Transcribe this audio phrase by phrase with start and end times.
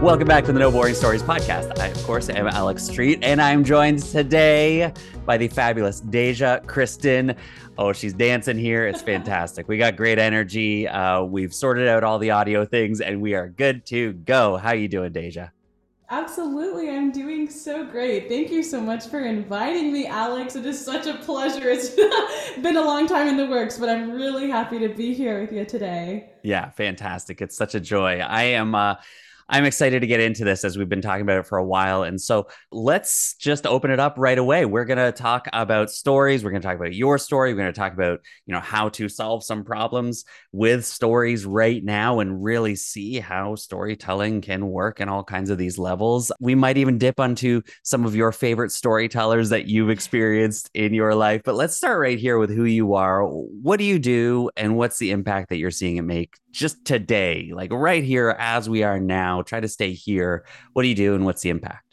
[0.00, 1.78] Welcome back to the No Boring Stories podcast.
[1.78, 4.94] I, of course, am Alex Street, and I'm joined today
[5.26, 7.36] by the fabulous Deja Criston.
[7.76, 8.86] Oh, she's dancing here.
[8.86, 9.68] It's fantastic.
[9.68, 10.88] we got great energy.
[10.88, 14.56] Uh, we've sorted out all the audio things, and we are good to go.
[14.56, 15.50] How are you doing, Deja?
[16.08, 16.88] Absolutely.
[16.88, 18.26] I'm doing so great.
[18.26, 20.56] Thank you so much for inviting me, Alex.
[20.56, 21.68] It is such a pleasure.
[21.68, 21.90] It's
[22.62, 25.52] been a long time in the works, but I'm really happy to be here with
[25.52, 26.30] you today.
[26.42, 27.42] Yeah, fantastic.
[27.42, 28.20] It's such a joy.
[28.20, 28.94] I am uh
[29.50, 32.04] I'm excited to get into this as we've been talking about it for a while.
[32.04, 34.64] And so let's just open it up right away.
[34.64, 36.44] We're going to talk about stories.
[36.44, 37.52] We're going to talk about your story.
[37.52, 41.82] We're going to talk about, you know, how to solve some problems with stories right
[41.82, 46.30] now and really see how storytelling can work in all kinds of these levels.
[46.38, 51.16] We might even dip onto some of your favorite storytellers that you've experienced in your
[51.16, 51.42] life.
[51.44, 53.26] But let's start right here with who you are.
[53.26, 57.50] What do you do and what's the impact that you're seeing it make just today,
[57.54, 60.44] like right here as we are now, try to stay here.
[60.72, 61.90] What do you do and what's the impact?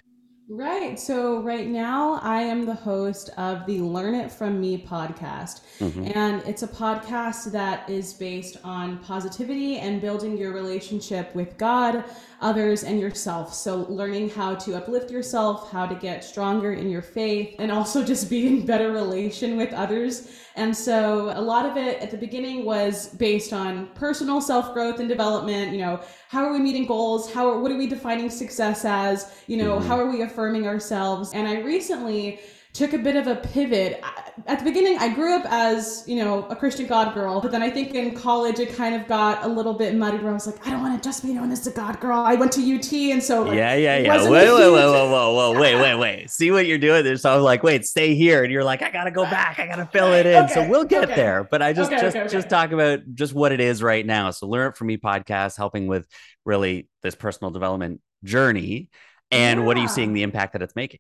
[0.49, 0.97] Right.
[0.97, 5.59] So, right now, I am the host of the Learn It From Me podcast.
[5.79, 6.11] Mm-hmm.
[6.15, 12.05] And it's a podcast that is based on positivity and building your relationship with God,
[12.39, 13.53] others, and yourself.
[13.53, 18.01] So, learning how to uplift yourself, how to get stronger in your faith, and also
[18.01, 20.29] just be in better relation with others.
[20.57, 24.99] And so, a lot of it at the beginning was based on personal self growth
[24.99, 25.71] and development.
[25.71, 27.31] You know, how are we meeting goals?
[27.31, 29.31] How are, what are we defining success as?
[29.45, 29.87] You know, mm-hmm.
[29.87, 31.31] how are we affirming ourselves?
[31.33, 32.39] And I recently
[32.77, 34.03] took a bit of a pivot.
[34.45, 37.63] At the beginning, I grew up as, you know, a Christian God girl, but then
[37.63, 40.45] I think in college it kind of got a little bit muddied where I was
[40.45, 42.19] like, I don't want to just be known as a God girl.
[42.19, 44.23] I went to UT and so like, Yeah, yeah, yeah.
[44.23, 46.29] Wait, wait, wait, wait, whoa, whoa, wait, wait, wait.
[46.29, 47.17] See what you're doing there.
[47.17, 48.43] So I was like, wait, stay here.
[48.43, 49.57] And you're like, I gotta go back.
[49.59, 50.43] I gotta fill it in.
[50.43, 51.15] Okay, so we'll get okay.
[51.15, 51.47] there.
[51.49, 54.29] But I just okay, just just talk about just what it is right now.
[54.29, 56.07] So learn it from me podcast, helping with
[56.45, 58.89] really this personal development journey.
[59.31, 59.65] And yeah.
[59.65, 60.99] what are you seeing the impact that it's making?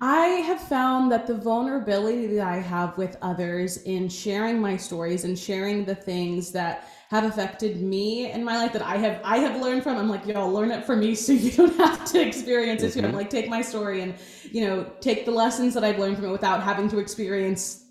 [0.00, 5.24] I have found that the vulnerability that I have with others in sharing my stories
[5.24, 9.38] and sharing the things that have affected me in my life that I have I
[9.38, 9.96] have learned from.
[9.96, 12.92] I'm like, y'all learn it from me so you don't have to experience it.
[12.92, 13.06] Mm-hmm.
[13.06, 14.14] I'm like, take my story and
[14.50, 17.84] you know, take the lessons that I've learned from it without having to experience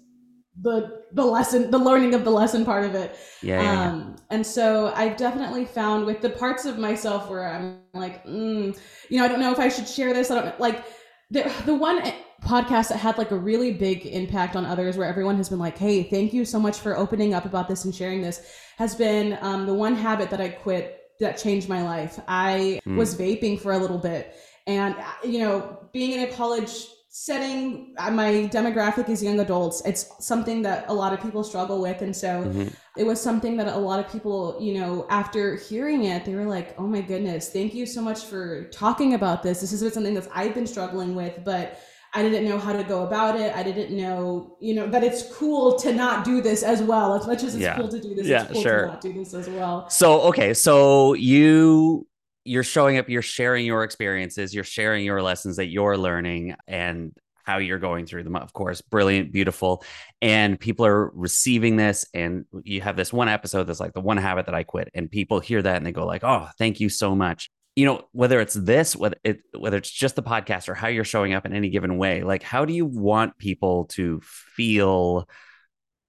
[0.61, 4.45] the the lesson the learning of the lesson part of it yeah, yeah, um and
[4.45, 8.77] so i've definitely found with the parts of myself where i'm like mm,
[9.09, 10.85] you know i don't know if i should share this i don't like
[11.31, 12.01] the, the one
[12.41, 15.77] podcast that had like a really big impact on others where everyone has been like
[15.77, 19.37] hey thank you so much for opening up about this and sharing this has been
[19.41, 22.95] um, the one habit that i quit that changed my life i mm.
[22.95, 24.35] was vaping for a little bit
[24.67, 29.81] and uh, you know being in a college setting uh, my demographic is young adults
[29.85, 32.67] it's something that a lot of people struggle with and so mm-hmm.
[32.97, 36.43] it was something that a lot of people you know after hearing it they were
[36.43, 40.13] like oh my goodness thank you so much for talking about this this is something
[40.13, 41.79] that i've been struggling with but
[42.13, 43.53] I didn't know how to go about it.
[43.53, 47.13] I didn't know, you know, that it's cool to not do this as well.
[47.13, 47.75] As much as it's yeah.
[47.75, 48.81] cool to do this, yeah, it's cool sure.
[48.83, 49.89] to not do this as well.
[49.89, 52.07] So, okay, so you
[52.45, 57.11] you're showing up, you're sharing your experiences, you're sharing your lessons that you're learning and
[57.43, 58.81] how you're going through them, of course.
[58.81, 59.83] Brilliant, beautiful.
[60.21, 62.05] And people are receiving this.
[62.13, 64.89] And you have this one episode that's like the one habit that I quit.
[64.93, 67.49] And people hear that and they go, like, oh, thank you so much.
[67.75, 71.03] You know, whether it's this, whether it whether it's just the podcast or how you're
[71.03, 75.27] showing up in any given way, like how do you want people to feel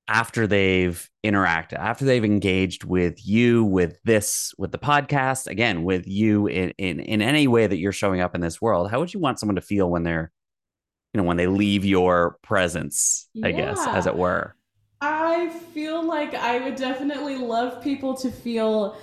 [0.08, 6.06] after they've interacted, after they've engaged with you, with this, with the podcast, again, with
[6.06, 9.12] you in, in, in any way that you're showing up in this world, how would
[9.12, 10.30] you want someone to feel when they're,
[11.12, 14.54] you know, when they leave your presence, I guess, as it were?
[15.00, 18.96] I feel like I would definitely love people to feel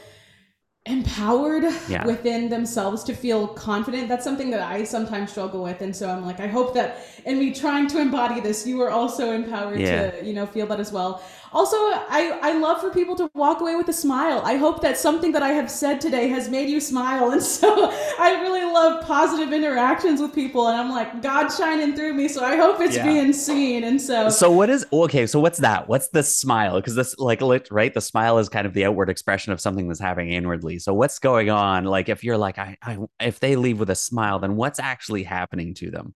[0.85, 2.05] empowered yeah.
[2.05, 6.25] within themselves to feel confident that's something that i sometimes struggle with and so i'm
[6.25, 10.11] like i hope that in me trying to embody this you are also empowered yeah.
[10.11, 13.61] to you know feel that as well also i i love for people to walk
[13.61, 14.41] away with a smile.
[14.43, 17.31] I hope that something that i have said today has made you smile.
[17.33, 22.13] And so i really love positive interactions with people and i'm like god shining through
[22.13, 23.03] me so i hope it's yeah.
[23.03, 25.87] being seen and so so what is okay so what's that?
[25.87, 26.75] What's the smile?
[26.75, 27.41] Because this like
[27.71, 30.79] right the smile is kind of the outward expression of something that's happening inwardly.
[30.79, 31.85] So what's going on?
[31.85, 35.23] Like if you're like I, I if they leave with a smile then what's actually
[35.23, 36.13] happening to them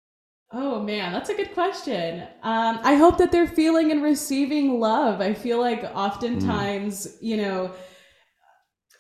[0.56, 2.22] Oh man, that's a good question.
[2.44, 5.20] Um, I hope that they're feeling and receiving love.
[5.20, 7.18] I feel like oftentimes, mm.
[7.22, 7.72] you know,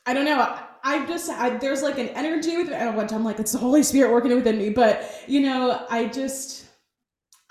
[0.08, 0.40] I don't know.
[0.40, 3.60] I, I just I, there's like an energy with it, which I'm like it's the
[3.60, 4.72] Holy Spirit working within me.
[4.72, 6.66] But you know, I just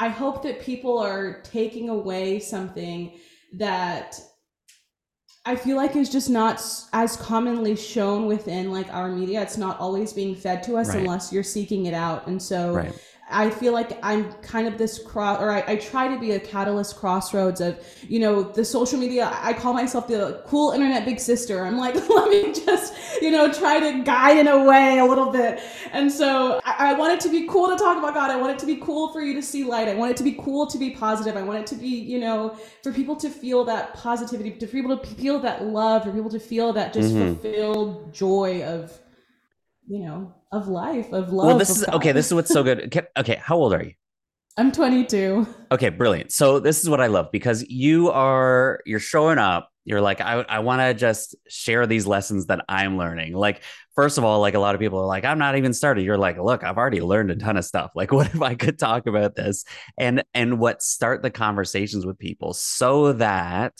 [0.00, 3.16] I hope that people are taking away something
[3.54, 4.20] that
[5.44, 6.60] I feel like is just not
[6.92, 9.42] as commonly shown within like our media.
[9.42, 10.98] It's not always being fed to us right.
[10.98, 12.26] unless you're seeking it out.
[12.26, 12.92] And so right.
[13.30, 16.40] I feel like I'm kind of this cross, or I, I, try to be a
[16.40, 19.30] catalyst crossroads of, you know, the social media.
[19.40, 21.64] I call myself the cool internet big sister.
[21.64, 25.30] I'm like, let me just, you know, try to guide in a way a little
[25.30, 25.60] bit.
[25.92, 28.30] And so I, I want it to be cool to talk about God.
[28.30, 29.88] I want it to be cool for you to see light.
[29.88, 31.36] I want it to be cool to be positive.
[31.36, 34.96] I want it to be, you know, for people to feel that positivity, to people
[34.96, 37.34] to feel that love, for people to feel that just mm-hmm.
[37.34, 38.98] fulfilled joy of,
[39.86, 41.46] you know, of life, of love.
[41.46, 42.12] Well, this is okay.
[42.12, 42.96] This is what's so good.
[43.16, 43.92] Okay, how old are you?
[44.56, 45.46] I'm 22.
[45.70, 46.30] Okay, brilliant.
[46.30, 49.70] So this is what I love because you are you're showing up.
[49.84, 53.34] You're like, I, I want to just share these lessons that I'm learning.
[53.34, 53.62] Like,
[53.96, 56.04] first of all, like a lot of people are like, I'm not even started.
[56.04, 57.90] You're like, look, I've already learned a ton of stuff.
[57.96, 59.64] Like, what if I could talk about this?
[59.98, 63.72] And and what start the conversations with people so that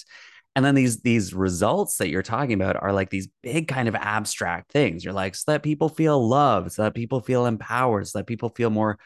[0.55, 3.95] and then these these results that you're talking about are like these big kind of
[3.95, 5.05] abstract things.
[5.05, 8.51] You're like so that people feel loved so that people feel empowered so that people
[8.51, 8.99] feel more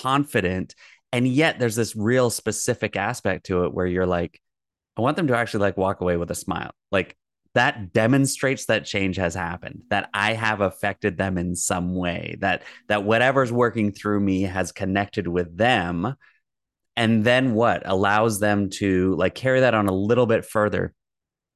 [0.00, 0.74] confident.
[1.12, 4.40] And yet there's this real specific aspect to it where you're like
[4.96, 6.70] i want them to actually like walk away with a smile.
[6.90, 7.16] Like
[7.54, 12.62] that demonstrates that change has happened that i have affected them in some way that
[12.86, 16.14] that whatever's working through me has connected with them
[16.96, 20.94] and then what allows them to like carry that on a little bit further.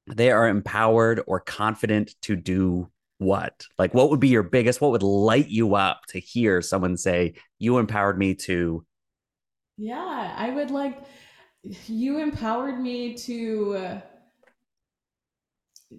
[0.07, 3.67] They are empowered or confident to do what?
[3.79, 7.35] Like what would be your biggest what would light you up to hear someone say
[7.59, 8.85] you empowered me to
[9.81, 11.03] yeah i would like
[11.87, 14.01] you empowered me to uh,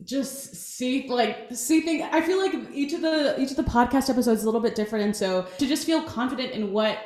[0.04, 4.10] just see like see things i feel like each of the each of the podcast
[4.10, 5.06] episodes is a little bit different.
[5.06, 6.98] And so to just feel confident in what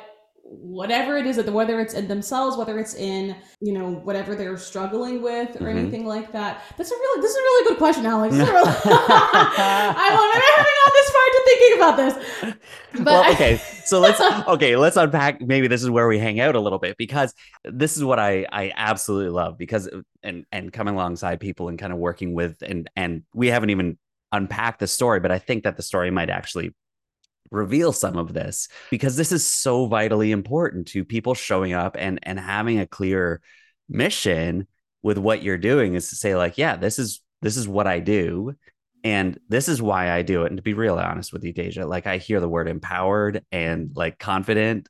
[0.48, 4.56] whatever it is that whether it's in themselves whether it's in you know whatever they're
[4.56, 5.78] struggling with or mm-hmm.
[5.78, 6.62] anything like that.
[6.76, 8.34] That's a really this is a really good question alex.
[8.34, 12.14] Really, i am never been on this far to thinking about this.
[12.92, 16.54] But well, okay so let's okay let's unpack maybe this is where we hang out
[16.54, 17.32] a little bit because
[17.64, 19.88] this is what i i absolutely love because
[20.22, 23.96] and and coming alongside people and kind of working with and and we haven't even
[24.32, 26.74] unpacked the story but i think that the story might actually
[27.50, 32.18] reveal some of this because this is so vitally important to people showing up and
[32.22, 33.40] and having a clear
[33.88, 34.66] mission
[35.02, 38.00] with what you're doing is to say like yeah this is this is what I
[38.00, 38.54] do
[39.04, 40.48] and this is why I do it.
[40.48, 43.90] And to be real honest with you Deja like I hear the word empowered and
[43.94, 44.88] like confident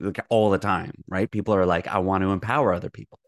[0.00, 1.30] like all the time right?
[1.30, 3.18] People are like I want to empower other people.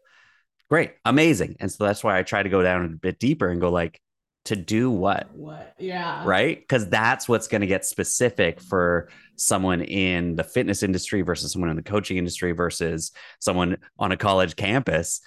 [0.69, 1.57] Great amazing.
[1.59, 4.01] And so that's why I try to go down a bit deeper and go like
[4.47, 5.29] to do what?
[5.33, 5.73] What?
[5.77, 6.23] Yeah.
[6.25, 6.59] Right?
[6.59, 11.69] Because that's what's going to get specific for someone in the fitness industry versus someone
[11.69, 15.21] in the coaching industry versus someone on a college campus.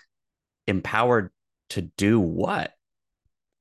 [0.67, 1.31] Empowered
[1.71, 2.73] to do what?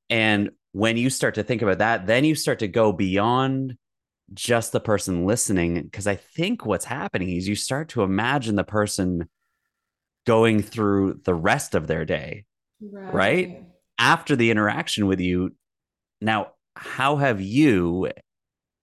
[0.10, 3.78] And when you start to think about that, then you start to go beyond
[4.34, 5.82] just the person listening.
[5.84, 9.28] Because I think what's happening is you start to imagine the person
[10.26, 12.46] going through the rest of their day.
[12.82, 13.14] right?
[13.14, 13.64] right?
[14.00, 15.52] After the interaction with you
[16.22, 18.10] now how have you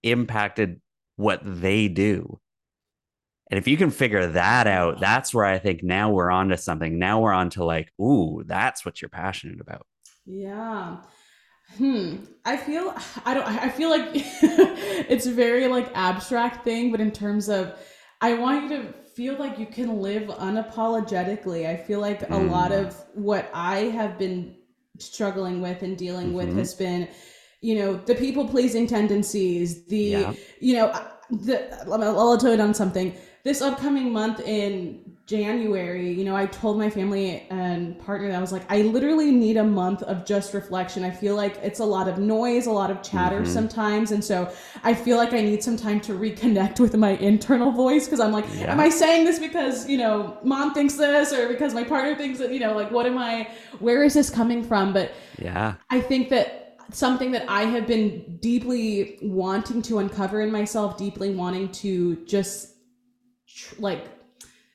[0.03, 0.81] impacted
[1.17, 2.39] what they do?
[3.51, 6.57] And if you can figure that out that's where i think now we're on to
[6.57, 6.99] something.
[6.99, 9.87] Now we're on to like ooh that's what you're passionate about.
[10.25, 10.99] Yeah.
[11.77, 12.19] Hmm.
[12.45, 12.95] I feel
[13.25, 17.77] i don't i feel like it's a very like abstract thing but in terms of
[18.21, 21.67] i want you to feel like you can live unapologetically.
[21.67, 22.51] I feel like a mm.
[22.51, 24.55] lot of what i have been
[24.99, 26.37] struggling with and dealing mm-hmm.
[26.37, 27.09] with has been
[27.61, 30.33] you know the people pleasing tendencies the yeah.
[30.61, 30.93] you know
[31.31, 36.79] the I'll tell you on something this upcoming month in January, you know, I told
[36.79, 40.55] my family and partner that I was like, I literally need a month of just
[40.55, 41.03] reflection.
[41.03, 43.53] I feel like it's a lot of noise, a lot of chatter mm-hmm.
[43.53, 44.13] sometimes.
[44.13, 44.53] And so
[44.85, 48.31] I feel like I need some time to reconnect with my internal voice because I'm
[48.31, 48.71] like, yeah.
[48.71, 52.39] am I saying this because, you know, mom thinks this or because my partner thinks
[52.39, 54.93] that, you know, like, what am I, where is this coming from?
[54.93, 60.53] But yeah, I think that something that I have been deeply wanting to uncover in
[60.53, 62.75] myself, deeply wanting to just
[63.81, 64.16] like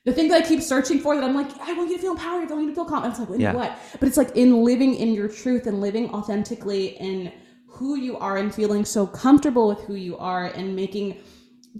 [0.04, 2.12] the thing that I keep searching for that I'm like, I want you to feel
[2.12, 3.02] empowered, I want you to feel calm.
[3.02, 3.22] confident.
[3.22, 3.52] It's like, yeah.
[3.54, 3.78] what?
[4.00, 7.32] But it's like in living in your truth and living authentically in
[7.68, 11.18] who you are and feeling so comfortable with who you are and making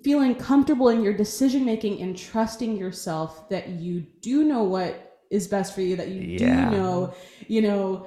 [0.03, 5.47] feeling comfortable in your decision making and trusting yourself that you do know what is
[5.47, 6.71] best for you, that you yeah.
[6.71, 7.15] do know,
[7.47, 8.07] you know,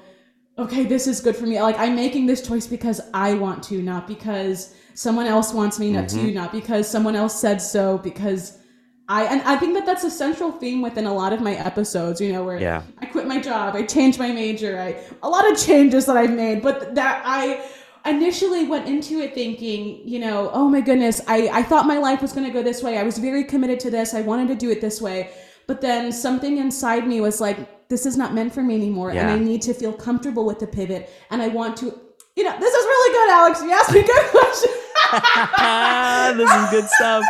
[0.58, 1.62] okay, this is good for me.
[1.62, 5.92] Like I'm making this choice because I want to, not because someone else wants me
[5.92, 6.28] not mm-hmm.
[6.28, 8.60] to, not because someone else said so, because
[9.08, 12.20] I and I think that that's a central theme within a lot of my episodes.
[12.20, 12.82] You know, where Yeah.
[13.00, 16.32] I quit my job, I changed my major, I a lot of changes that I've
[16.32, 17.64] made, but that I
[18.06, 22.22] initially went into it thinking, you know, oh my goodness, I I thought my life
[22.22, 22.98] was going to go this way.
[22.98, 24.14] I was very committed to this.
[24.14, 25.30] I wanted to do it this way,
[25.68, 29.20] but then something inside me was like, this is not meant for me anymore, and
[29.30, 32.00] I need to feel comfortable with the pivot, and I want to.
[32.36, 33.62] You know, this is really good, Alex.
[33.62, 34.74] You asked me good questions.
[36.38, 37.24] this is good stuff.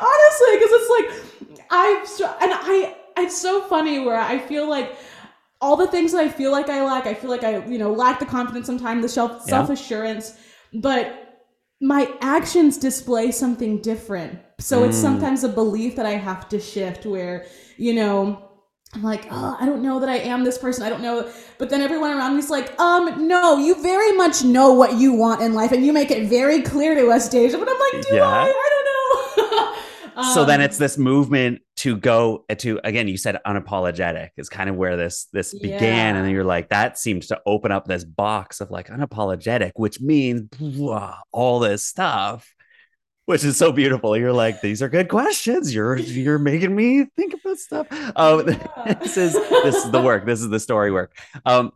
[0.00, 4.96] honestly because it's like i've so, and i it's so funny where i feel like
[5.60, 7.92] all the things that i feel like i lack i feel like i you know
[7.92, 10.36] lack the confidence sometimes the self self-assurance
[10.74, 11.18] but
[11.80, 15.02] my actions display something different so it's Mm.
[15.02, 18.48] sometimes a belief that i have to shift where you know
[18.94, 20.84] I'm like, oh, I don't know that I am this person.
[20.84, 21.30] I don't know.
[21.58, 25.40] But then everyone around me's like, um, no, you very much know what you want
[25.40, 27.58] in life, and you make it very clear to us, Deja.
[27.58, 28.28] But I'm like, do Yeah.
[28.28, 28.42] I?
[28.44, 28.86] I don't
[30.16, 30.22] know.
[30.34, 34.68] so then Um, it's this movement to go to again you said unapologetic is kind
[34.68, 38.04] of where this this began and then you're like that seems to open up this
[38.04, 42.54] box of like unapologetic which means blah, all this stuff
[43.26, 44.16] which is so beautiful.
[44.16, 45.74] You're like these are good questions.
[45.74, 47.86] You're you're making me think about stuff.
[48.16, 48.94] Um Yeah.
[48.94, 50.26] this is this is the work.
[50.26, 51.16] This is the story work.
[51.44, 51.72] Um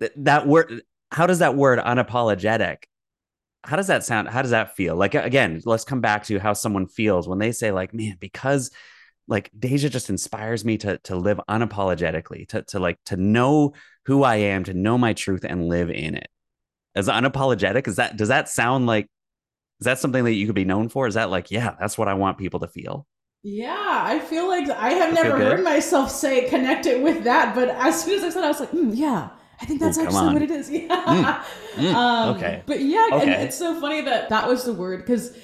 [0.00, 2.84] th- that word how does that word unapologetic
[3.64, 4.96] how does that sound how does that feel?
[4.96, 8.70] Like again let's come back to how someone feels when they say like man because
[9.28, 13.72] like deja just inspires me to to live unapologetically to to like to know
[14.06, 16.28] who i am to know my truth and live in it.
[16.96, 17.86] As unapologetic?
[17.86, 19.08] Is that does that sound like
[19.82, 22.08] is that something that you could be known for is that like yeah that's what
[22.08, 23.06] i want people to feel
[23.44, 25.40] Yeah, I feel like I have never good?
[25.40, 28.60] heard myself say connect it with that, but as soon as I said, I was
[28.60, 30.70] like, mm, yeah, I think that's Ooh, actually what it is.
[31.06, 31.44] Yeah.
[31.74, 32.62] Mm, um, okay.
[32.66, 35.36] But yeah, and it's so funny that that was the word because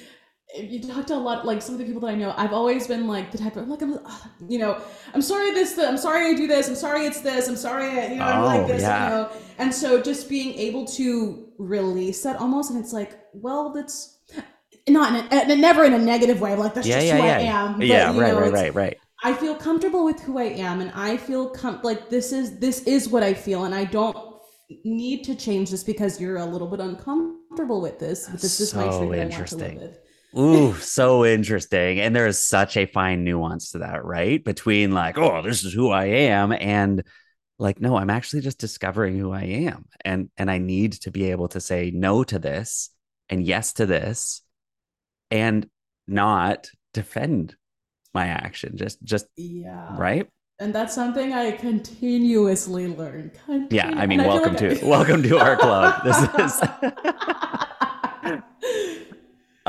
[0.57, 2.87] you talk to a lot, like some of the people that I know, I've always
[2.87, 4.17] been like the type of like, I'm, uh,
[4.47, 4.81] you know,
[5.13, 8.07] I'm sorry this, I'm sorry I do this, I'm sorry it's this, I'm sorry, I,
[8.13, 8.99] you know, I'm Oh, like this, yeah.
[8.99, 9.29] you know,
[9.59, 14.18] and so just being able to release that almost, and it's like, well, that's
[14.89, 17.17] not in a, uh, and never in a negative way, like that's yeah just yeah
[17.17, 17.77] who yeah I am.
[17.77, 20.91] but, yeah right know, right right right I feel comfortable with who I am, and
[20.95, 24.17] I feel com- like this is this is what I feel, and I don't
[24.85, 28.27] need to change this because you're a little bit uncomfortable with this.
[28.29, 29.11] But this is my So truth.
[29.11, 29.95] that I want to interesting.
[30.37, 31.99] Ooh, so interesting.
[31.99, 34.43] And there is such a fine nuance to that, right?
[34.43, 37.03] Between like, oh, this is who I am, and
[37.57, 39.85] like, no, I'm actually just discovering who I am.
[40.05, 42.89] And and I need to be able to say no to this
[43.27, 44.41] and yes to this
[45.31, 45.67] and
[46.07, 47.55] not defend
[48.13, 48.77] my action.
[48.77, 49.95] Just just Yeah.
[49.97, 50.27] right.
[50.61, 53.31] And that's something I continuously learn.
[53.69, 53.93] Yeah.
[53.95, 56.01] I mean, welcome like to welcome to our club.
[56.03, 56.61] This is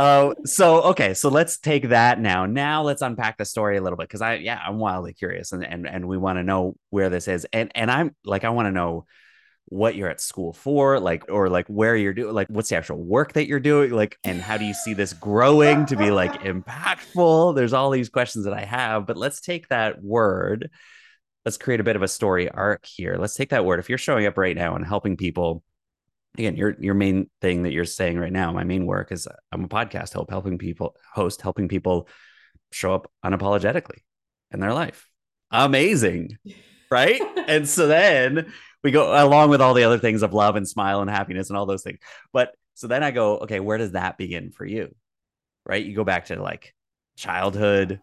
[0.02, 2.46] Oh, so okay, so let's take that now.
[2.46, 5.62] Now let's unpack the story a little bit because I, yeah, I'm wildly curious, and
[5.62, 8.66] and and we want to know where this is, and and I'm like, I want
[8.66, 9.04] to know
[9.70, 13.02] what you're at school for, like, or like where you're doing, like, what's the actual
[13.02, 16.32] work that you're doing, like, and how do you see this growing to be like
[16.42, 17.56] impactful?
[17.56, 20.70] There's all these questions that I have, but let's take that word.
[21.44, 23.16] Let's create a bit of a story arc here.
[23.18, 23.80] Let's take that word.
[23.80, 25.62] If you're showing up right now and helping people
[26.34, 29.64] again your your main thing that you're saying right now my main work is i'm
[29.64, 32.08] a podcast help helping people host helping people
[32.72, 33.98] show up unapologetically
[34.52, 35.08] in their life
[35.50, 36.36] amazing
[36.90, 40.68] right and so then we go along with all the other things of love and
[40.68, 41.98] smile and happiness and all those things
[42.32, 44.94] but so then i go okay where does that begin for you
[45.66, 46.74] right you go back to like
[47.16, 48.00] childhood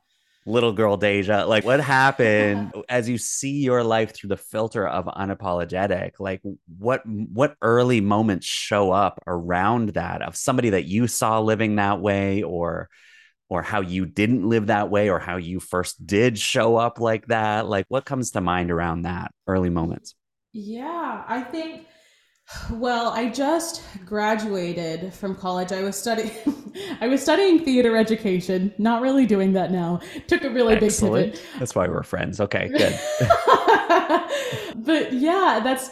[0.48, 5.06] little girl Deja, like what happened as you see your life through the filter of
[5.06, 6.14] unapologetic?
[6.20, 6.42] Like
[6.80, 12.00] what what early moments show up around that of somebody that you saw living that
[12.00, 12.90] way or
[13.50, 17.28] or how you didn't live that way or how you first did show up like
[17.28, 17.68] that?
[17.68, 20.16] Like what comes to mind around that early moments?
[20.54, 21.88] Yeah, I think.
[22.72, 25.74] Well, I just graduated from college.
[25.74, 26.32] I was studying.
[27.02, 28.74] I was studying theater education.
[28.78, 30.00] Not really doing that now.
[30.28, 31.34] Took a really Excellent.
[31.34, 31.60] big pivot.
[31.60, 32.40] That's why we're friends.
[32.40, 32.98] Okay, good.
[34.78, 35.90] but yeah, that's.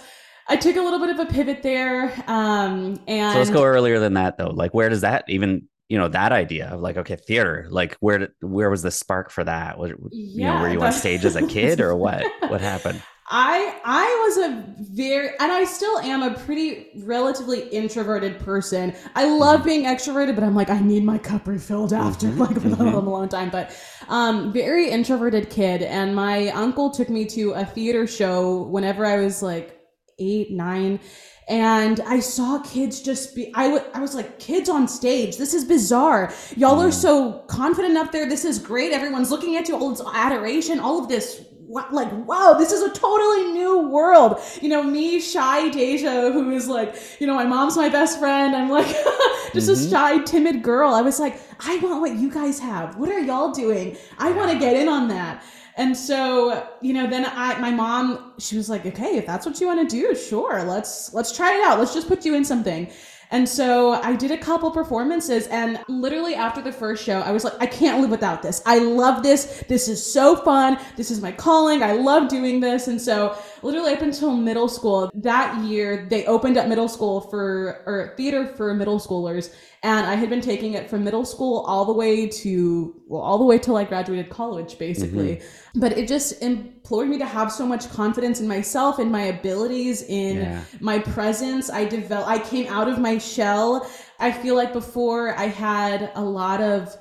[0.48, 4.00] I took a little bit of a pivot there, um, and So let's go earlier
[4.00, 4.52] than that though.
[4.52, 8.30] Like where does that even you know that idea of like okay theater like where
[8.42, 11.46] where was the spark for that was you know were you on stage as a
[11.46, 16.36] kid or what what happened I I was a very and I still am a
[16.36, 18.94] pretty relatively introverted person.
[19.16, 19.64] I love Mm-hmm.
[19.64, 23.04] being extroverted, but I'm like I need my cup refilled after Mhm, like a mhm.
[23.06, 23.50] long time.
[23.50, 23.76] But
[24.10, 29.18] um, very introverted kid, and my uncle took me to a theater show whenever I
[29.18, 29.80] was like
[30.20, 31.00] eight, nine.
[31.48, 35.38] And I saw kids just be, I, w- was I was like, kids on stage.
[35.38, 36.34] This is bizarre.
[36.56, 38.28] Y'all are so confident up there.
[38.28, 38.92] This is great.
[38.92, 42.94] Everyone's looking at you, all this adoration, all of this like wow this is a
[42.94, 47.76] totally new world you know me shy deja who is like you know my mom's
[47.76, 48.86] my best friend i'm like
[49.54, 49.88] just mm-hmm.
[49.88, 53.20] a shy timid girl i was like i want what you guys have what are
[53.20, 55.44] y'all doing i want to get in on that
[55.78, 59.60] and so, you know, then I my mom, she was like, "Okay, if that's what
[59.60, 60.64] you want to do, sure.
[60.64, 61.80] Let's let's try it out.
[61.80, 62.90] Let's just put you in something."
[63.32, 67.44] And so I did a couple performances and literally after the first show, I was
[67.44, 68.62] like, I can't live without this.
[68.66, 69.64] I love this.
[69.68, 70.78] This is so fun.
[70.96, 71.84] This is my calling.
[71.84, 72.88] I love doing this.
[72.88, 77.82] And so literally up until middle school, that year they opened up middle school for
[77.86, 79.54] or theater for middle schoolers.
[79.82, 83.38] And I had been taking it from middle school all the way to well, all
[83.38, 85.38] the way till I graduated college, basically.
[85.38, 85.80] Mm-hmm.
[85.80, 90.04] But it just implored me to have so much confidence in myself, in my abilities,
[90.04, 90.62] in yeah.
[90.80, 91.70] my presence.
[91.70, 92.30] I developed.
[92.30, 93.90] I came out of my shell.
[94.20, 96.96] I feel like before I had a lot of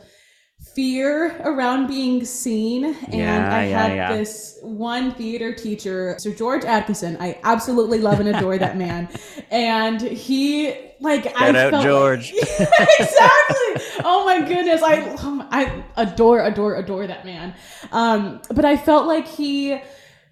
[0.75, 6.64] fear around being seen and yeah, i had yeah, this one theater teacher sir george
[6.64, 9.09] atkinson i absolutely love and adore that man
[9.50, 12.33] and he like Shout I out George.
[12.33, 12.43] Like,
[12.99, 14.00] exactly.
[14.04, 15.14] oh my goodness, I
[15.50, 17.54] I adore adore adore that man.
[17.93, 19.81] Um, but I felt like he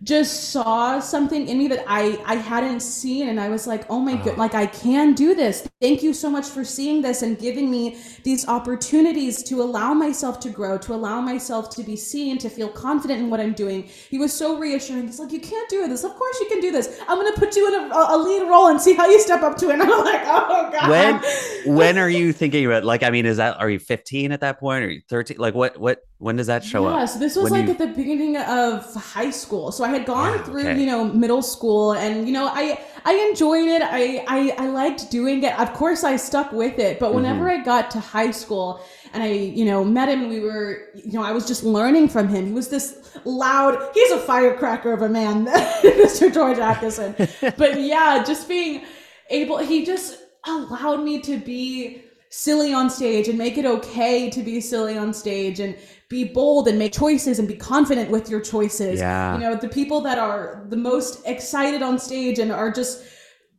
[0.02, 4.00] just saw something in me that I I hadn't seen and I was like, "Oh
[4.00, 4.30] my uh-huh.
[4.30, 5.68] god, like I can do this.
[5.80, 10.40] Thank you so much for seeing this and giving me these opportunities to allow myself
[10.40, 13.84] to grow, to allow myself to be seen, to feel confident in what I'm doing."
[14.10, 15.06] He was so reassuring.
[15.06, 16.02] He's like, "You can't do this.
[16.04, 17.00] Of course you can do this.
[17.08, 19.42] I'm going to put you in a, a, lead role and see how you step
[19.42, 23.02] up to it." And I'm like, "Oh god." When when are you thinking about like
[23.02, 25.36] I mean, is that are you 15 at that point or 13?
[25.38, 26.98] Like what what when does that show yeah, up?
[27.00, 27.72] Yeah, so this was when like you...
[27.72, 29.72] at the beginning of high school.
[29.72, 30.80] So I had gone yeah, through, okay.
[30.80, 33.82] you know, middle school and you know, I I enjoyed it.
[33.82, 35.58] I, I I liked doing it.
[35.58, 37.00] Of course I stuck with it.
[37.00, 37.62] But whenever mm-hmm.
[37.62, 38.80] I got to high school
[39.12, 42.28] and I, you know, met him, we were, you know, I was just learning from
[42.28, 42.46] him.
[42.46, 46.32] He was this loud, he's a firecracker of a man, Mr.
[46.32, 47.16] George Atkinson.
[47.58, 48.84] but yeah, just being
[49.28, 54.42] able he just allowed me to be silly on stage and make it okay to
[54.42, 55.76] be silly on stage and
[56.08, 59.00] be bold and make choices and be confident with your choices.
[59.00, 59.34] Yeah.
[59.34, 63.04] You know, the people that are the most excited on stage and are just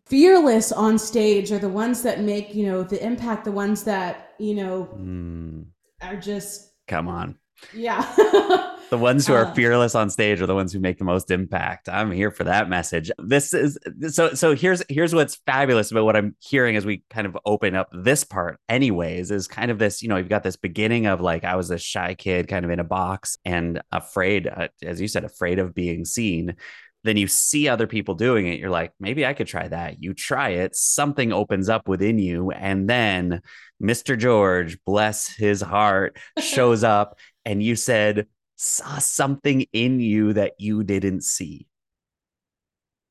[0.07, 4.33] fearless on stage are the ones that make, you know, the impact, the ones that,
[4.39, 5.65] you know, mm.
[6.01, 7.37] are just come on.
[7.75, 8.03] Yeah.
[8.93, 11.31] the ones who are uh, fearless on stage are the ones who make the most
[11.31, 11.89] impact.
[11.89, 13.09] I'm here for that message.
[13.17, 13.79] This is
[14.09, 17.75] so so here's here's what's fabulous about what I'm hearing as we kind of open
[17.75, 21.21] up this part anyways is kind of this, you know, you've got this beginning of
[21.21, 25.01] like I was a shy kid kind of in a box and afraid uh, as
[25.01, 26.55] you said afraid of being seen
[27.03, 30.13] then you see other people doing it you're like maybe i could try that you
[30.13, 33.41] try it something opens up within you and then
[33.81, 38.25] mr george bless his heart shows up and you said
[38.63, 41.67] saw something in you that you didn't see.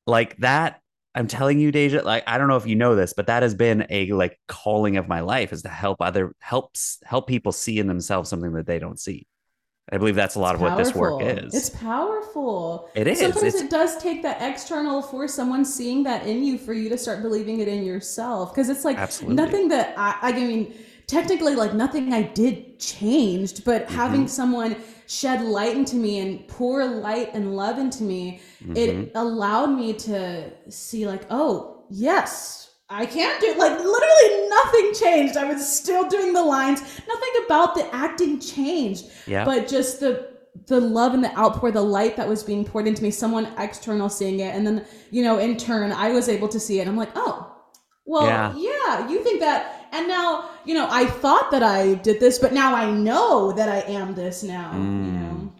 [0.05, 0.81] Like that,
[1.15, 3.53] I'm telling you, Deja, like I don't know if you know this, but that has
[3.53, 7.79] been a like calling of my life is to help other helps help people see
[7.79, 9.27] in themselves something that they don't see.
[9.91, 10.77] I believe that's a lot it's of powerful.
[10.77, 11.53] what this work is.
[11.53, 12.89] It's powerful.
[12.95, 13.19] It is.
[13.19, 13.61] Sometimes it's...
[13.61, 17.21] it does take that external force, someone seeing that in you for you to start
[17.21, 18.53] believing it in yourself.
[18.53, 19.35] Because it's like Absolutely.
[19.35, 20.73] nothing that I, I mean,
[21.13, 23.95] technically, like nothing I did changed, but mm-hmm.
[23.95, 24.75] having someone
[25.07, 28.75] shed light into me and pour light and love into me, mm-hmm.
[28.75, 35.37] it allowed me to see like, oh, yes, I can't do like literally nothing changed.
[35.37, 36.81] I was still doing the lines.
[36.81, 39.05] Nothing about the acting changed.
[39.27, 39.45] Yeah.
[39.45, 40.33] But just the
[40.67, 44.07] the love and the outpour, the light that was being poured into me, someone external
[44.09, 44.53] seeing it.
[44.55, 46.87] And then, you know, in turn, I was able to see it.
[46.87, 47.51] I'm like, oh,
[48.05, 48.53] well, yeah.
[48.55, 49.82] yeah, you think that.
[49.93, 53.69] And now, you know, I thought that I did this, but now I know that
[53.69, 55.05] I am this now, mm.
[55.05, 55.53] you know.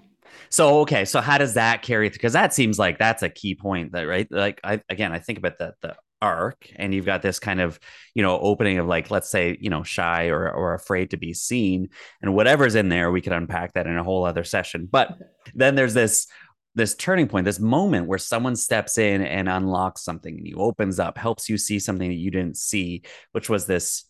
[0.50, 2.10] So okay, so how does that carry?
[2.10, 3.91] Because that seems like that's a key point.
[3.91, 7.39] That right, like I again, I think about that the arc, and you've got this
[7.39, 7.80] kind of
[8.13, 11.34] you know opening of like let's say you know shy or or afraid to be
[11.34, 11.89] seen,
[12.22, 14.88] and whatever's in there, we could unpack that in a whole other session.
[14.91, 15.17] But
[15.56, 16.28] then there's this
[16.76, 21.00] this turning point, this moment where someone steps in and unlocks something and you opens
[21.00, 24.06] up, helps you see something that you didn't see, which was this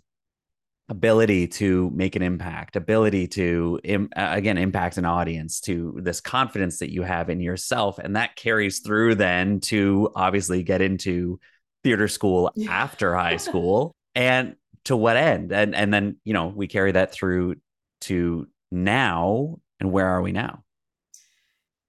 [0.90, 6.80] ability to make an impact, ability to Im- again impact an audience, to this confidence
[6.80, 11.40] that you have in yourself, and that carries through then to obviously get into
[11.84, 15.52] theater school after high school, and to what end?
[15.52, 17.56] And and then you know we carry that through
[18.02, 20.64] to now, and where are we now?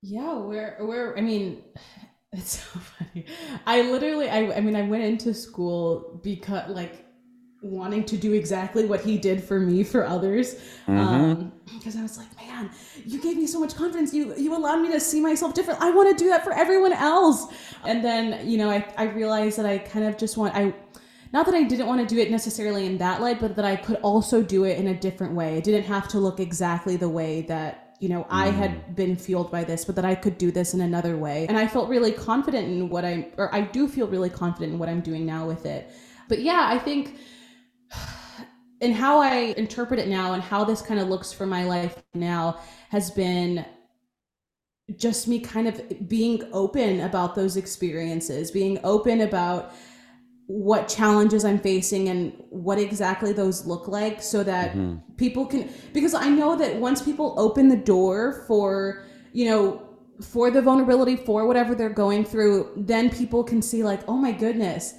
[0.03, 1.63] Yeah, we're we're I mean
[2.37, 3.27] It's so funny.
[3.65, 7.04] I literally, I, I mean, I went into school because, like,
[7.65, 10.55] wanting to do exactly what he did for me for others.
[10.87, 10.99] Mm-hmm.
[10.99, 12.71] Um, because I was like, man,
[13.05, 14.13] you gave me so much confidence.
[14.13, 15.81] You you allowed me to see myself different.
[15.81, 17.47] I want to do that for everyone else.
[17.85, 20.75] And then, you know, I, I realized that I kind of just want I
[21.33, 23.75] not that I didn't want to do it necessarily in that light, but that I
[23.75, 25.59] could also do it in a different way.
[25.59, 28.97] It didn't have to look exactly the way that you know, I had mm.
[28.97, 31.47] been fueled by this, but that I could do this in another way.
[31.49, 34.79] And I felt really confident in what I, or I do feel really confident in
[34.79, 35.91] what I'm doing now with it.
[36.29, 37.17] But yeah, I think
[38.81, 42.03] in how I interpret it now and how this kind of looks for my life
[42.13, 43.65] now has been
[44.97, 49.73] just me kind of being open about those experiences, being open about
[50.47, 54.97] what challenges I'm facing and what exactly those look like so that mm-hmm.
[55.17, 59.89] people can because I know that once people open the door for, you know,
[60.21, 64.33] for the vulnerability for whatever they're going through, then people can see like, "Oh my
[64.33, 64.95] goodness,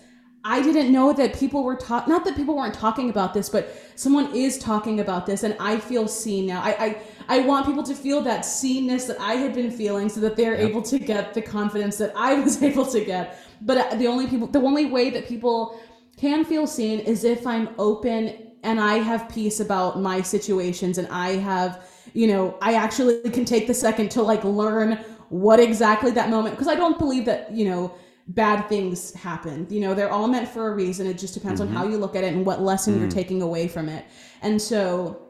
[0.47, 3.75] I didn't know that people were talking not that people weren't talking about this, but
[3.95, 7.83] someone is talking about this and I feel seen now." I I I want people
[7.83, 10.69] to feel that seenness that I had been feeling so that they're yep.
[10.69, 14.27] able to get the confidence that I was able to get but uh, the only
[14.27, 15.79] people the only way that people
[16.17, 21.07] can feel seen is if i'm open and i have peace about my situations and
[21.09, 24.93] i have you know i actually can take the second to like learn
[25.29, 27.93] what exactly that moment because i don't believe that you know
[28.27, 31.75] bad things happen you know they're all meant for a reason it just depends mm-hmm.
[31.77, 33.03] on how you look at it and what lesson mm-hmm.
[33.03, 33.13] you're mm.
[33.13, 34.05] taking away from it
[34.41, 35.27] and so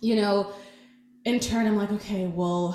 [0.00, 0.52] you know
[1.24, 2.72] in turn i'm like okay well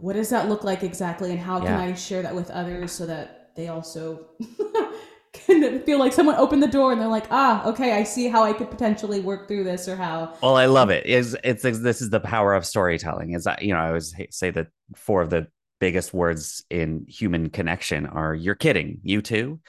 [0.00, 1.66] what does that look like exactly and how yeah.
[1.66, 4.26] can i share that with others so that they also
[5.32, 8.42] can feel like someone opened the door and they're like, ah, okay, I see how
[8.42, 10.34] I could potentially work through this or how.
[10.42, 11.06] Well, I love it.
[11.06, 13.32] Is it's, it's this is the power of storytelling.
[13.32, 15.48] Is that you know I always say that four of the
[15.80, 19.60] biggest words in human connection are "you're kidding," "you too,"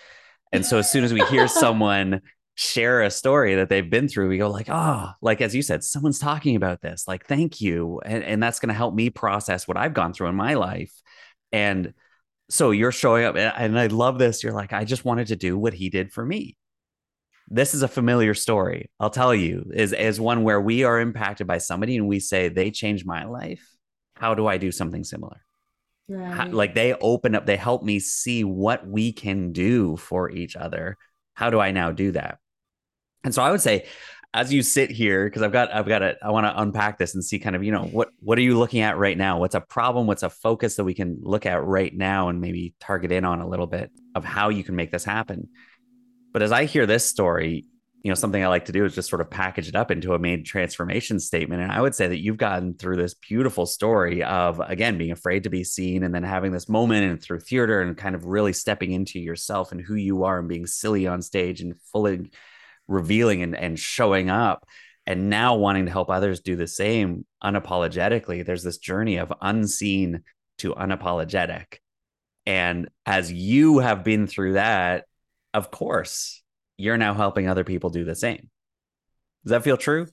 [0.51, 2.21] and so as soon as we hear someone
[2.55, 5.83] share a story that they've been through, we go like, oh, like as you said,
[5.83, 7.07] someone's talking about this.
[7.07, 10.27] Like, thank you, and and that's going to help me process what I've gone through
[10.27, 10.93] in my life,
[11.51, 11.93] and
[12.49, 15.57] so you're showing up and i love this you're like i just wanted to do
[15.57, 16.55] what he did for me.
[17.49, 21.47] This is a familiar story i'll tell you is is one where we are impacted
[21.47, 23.65] by somebody and we say they changed my life.
[24.15, 25.41] How do i do something similar
[26.07, 26.33] right.
[26.33, 30.55] how, like they open up they help me see what we can do for each
[30.55, 30.97] other.
[31.33, 32.39] How do i now do that?
[33.23, 33.85] And so i would say
[34.33, 37.15] as you sit here because i've got i've got to i want to unpack this
[37.15, 39.39] and see kind of you know what what are you looking at right now?
[39.39, 40.07] What's a problem?
[40.07, 43.41] What's a focus that we can look at right now and maybe target in on
[43.41, 45.49] a little bit of how you can make this happen?
[46.33, 47.65] But as i hear this story
[48.03, 50.13] you know something i like to do is just sort of package it up into
[50.13, 51.61] a main transformation statement.
[51.61, 55.43] And i would say that you've gotten through this beautiful story of again being afraid
[55.43, 58.53] to be seen and then having this moment and through theater and kind of really
[58.53, 62.31] stepping into yourself and who you are and being silly on stage and fully
[62.87, 64.65] revealing and, and showing up
[65.05, 68.45] and now wanting to help others do the same unapologetically.
[68.45, 70.23] There's this journey of unseen
[70.59, 71.77] to unapologetic.
[72.45, 75.05] And as you have been through that
[75.53, 76.43] of course
[76.77, 78.49] you're now helping other people do the same
[79.43, 80.07] does that feel true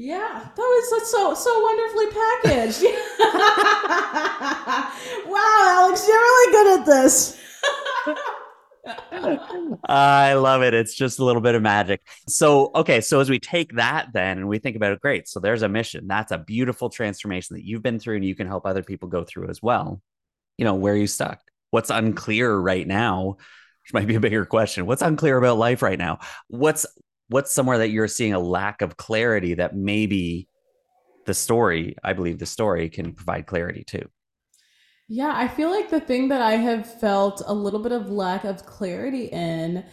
[0.00, 2.84] yeah, that was so so wonderfully packaged.
[5.26, 7.36] wow, Alex, you're really good at this.
[9.84, 10.72] I love it.
[10.72, 12.00] It's just a little bit of magic.
[12.28, 13.00] So, okay.
[13.00, 15.26] So, as we take that then and we think about it, great.
[15.26, 16.06] So, there's a mission.
[16.06, 19.24] That's a beautiful transformation that you've been through and you can help other people go
[19.24, 20.00] through as well.
[20.58, 21.40] You know, where are you stuck?
[21.70, 23.38] What's unclear right now?
[23.88, 24.84] Which might be a bigger question.
[24.84, 26.18] What's unclear about life right now?
[26.48, 26.84] What's
[27.28, 30.46] what's somewhere that you're seeing a lack of clarity that maybe
[31.24, 34.08] the story, I believe the story can provide clarity to.
[35.08, 38.44] Yeah, I feel like the thing that I have felt a little bit of lack
[38.44, 39.84] of clarity in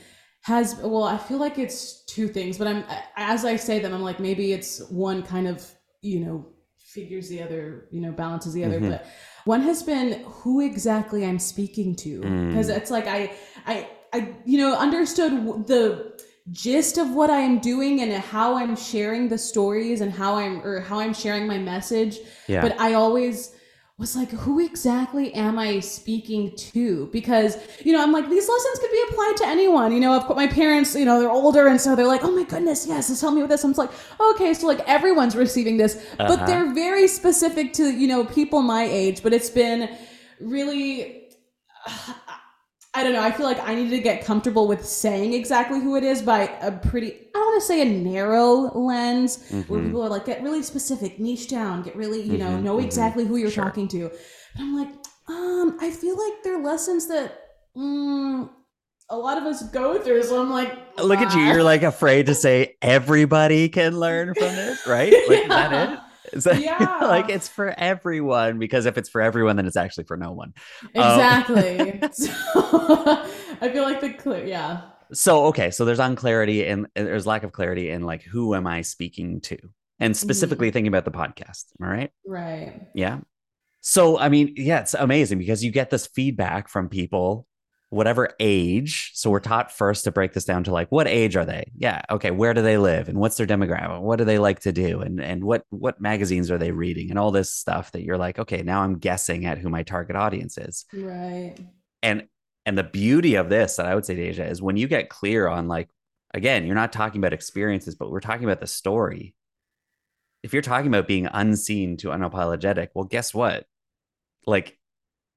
[0.42, 2.84] has well, I feel like it's two things, but I'm
[3.16, 5.66] as I say them, I'm like maybe it's one kind of,
[6.02, 8.92] you know, figures the other, you know, balances the other, mm-hmm.
[8.92, 9.06] but
[9.46, 12.78] one has been who exactly I'm speaking to because mm.
[12.78, 13.32] it's like I
[13.66, 16.14] I I you know, understood the
[16.52, 20.62] gist of what I am doing and how I'm sharing the stories and how I'm
[20.62, 22.62] or how I'm sharing my message, yeah.
[22.62, 23.52] but I always
[23.98, 27.08] was like, who exactly am I speaking to?
[27.14, 29.94] Because, you know, I'm like, these lessons could be applied to anyone.
[29.94, 31.68] You know, I've got my parents, you know, they're older.
[31.68, 33.64] And so they're like, oh my goodness, yes, just help me with this.
[33.64, 36.28] I'm like, okay, so like everyone's receiving this, uh-huh.
[36.28, 39.24] but they're very specific to, you know, people my age.
[39.24, 39.90] But it's been
[40.42, 41.30] really,
[42.96, 43.22] I don't know.
[43.22, 46.44] I feel like I needed to get comfortable with saying exactly who it is by
[46.62, 49.62] a pretty, I don't want to say a narrow lens mm-hmm.
[49.62, 52.78] where people are like, get really specific, niche down, get really, you know, mm-hmm, know
[52.78, 52.86] mm-hmm.
[52.86, 53.66] exactly who you're sure.
[53.66, 54.10] talking to.
[54.56, 54.90] But I'm like,
[55.28, 57.38] um, I feel like they're lessons that
[57.76, 58.50] mm,
[59.10, 60.24] a lot of us go through.
[60.24, 61.42] So I'm like, look at you.
[61.42, 65.14] You're like afraid to say everybody can learn from this, right?
[65.28, 65.48] Like, yeah.
[65.48, 66.00] that it?
[66.34, 67.00] That, yeah.
[67.02, 70.54] like it's for everyone because if it's for everyone, then it's actually for no one.
[70.94, 72.02] Exactly.
[72.02, 72.32] Um, so,
[73.62, 74.82] I feel like the clear, yeah.
[75.14, 78.82] So okay, so there's unclarity and there's lack of clarity in like who am I
[78.82, 79.58] speaking to,
[80.00, 80.74] and specifically mm.
[80.74, 81.66] thinking about the podcast.
[81.82, 82.12] All right.
[82.26, 82.82] Right.
[82.96, 83.20] Yeah.
[83.82, 87.46] So I mean, yeah, it's amazing because you get this feedback from people
[87.96, 89.12] whatever age.
[89.14, 91.72] So we're taught first to break this down to like what age are they?
[91.78, 94.02] Yeah, okay, where do they live and what's their demographic?
[94.02, 97.18] What do they like to do and and what what magazines are they reading and
[97.18, 100.58] all this stuff that you're like, okay, now I'm guessing at who my target audience
[100.58, 100.84] is.
[100.94, 101.56] Right.
[102.04, 102.28] And
[102.66, 105.48] and the beauty of this that I would say Deja is when you get clear
[105.48, 105.90] on like
[106.34, 109.36] again, you're not talking about experiences, but we're talking about the story.
[110.44, 113.66] If you're talking about being unseen to unapologetic, well, guess what?
[114.46, 114.78] Like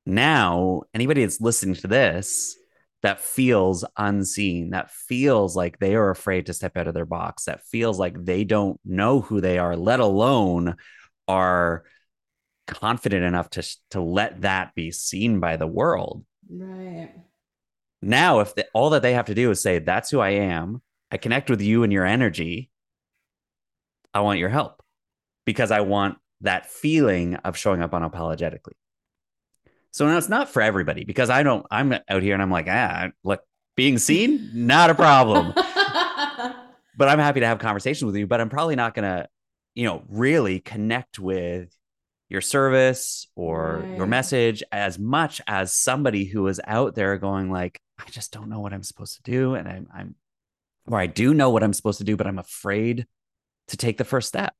[0.08, 2.56] now anybody that's listening to this
[3.02, 7.44] that feels unseen, that feels like they are afraid to step out of their box,
[7.44, 10.76] that feels like they don't know who they are, let alone
[11.28, 11.84] are
[12.66, 16.24] confident enough to to let that be seen by the world.
[16.50, 17.12] Right.
[18.00, 20.82] Now, if the, all that they have to do is say, "That's who I am,"
[21.10, 22.70] I connect with you and your energy.
[24.14, 24.82] I want your help
[25.44, 28.72] because I want that feeling of showing up unapologetically.
[29.90, 32.66] So now it's not for everybody because I don't, I'm out here and I'm like,
[32.68, 33.42] ah, look,
[33.76, 35.52] being seen, not a problem.
[36.98, 39.28] but I'm happy to have conversations with you, but I'm probably not going to,
[39.74, 41.74] you know, really connect with
[42.28, 43.96] your service or right.
[43.96, 48.48] your message as much as somebody who is out there going like, I just don't
[48.48, 49.54] know what I'm supposed to do.
[49.54, 50.14] And I'm, I'm,
[50.86, 53.06] or I do know what I'm supposed to do, but I'm afraid
[53.68, 54.54] to take the first step.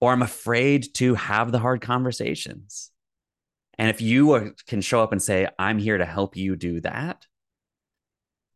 [0.00, 2.90] Or I'm afraid to have the hard conversations.
[3.80, 7.26] And if you can show up and say, I'm here to help you do that,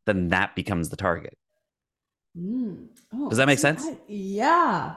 [0.04, 1.38] then that becomes the target.
[2.38, 2.88] Mm.
[3.14, 3.86] Oh, does that make sense?
[3.86, 4.96] I, yeah.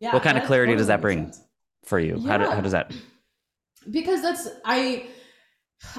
[0.00, 0.12] Yeah.
[0.12, 1.44] What kind of clarity totally does that bring sense.
[1.84, 2.16] for you?
[2.18, 2.28] Yeah.
[2.28, 2.92] How, do, how does that?
[3.88, 5.06] Because that's, I,